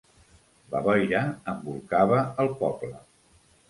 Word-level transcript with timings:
La 0.71 0.81
boira 0.87 1.23
embolcava 1.55 2.21
el 2.47 2.55
poble. 2.67 2.95